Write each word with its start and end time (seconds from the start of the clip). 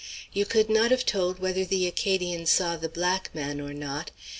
You 0.33 0.45
could 0.47 0.67
not 0.67 0.89
have 0.89 1.05
told 1.05 1.37
whether 1.37 1.63
the 1.63 1.85
Acadian 1.85 2.47
saw 2.47 2.75
the 2.75 2.89
black 2.89 3.29
man 3.35 3.61
or 3.61 3.71
not. 3.71 4.09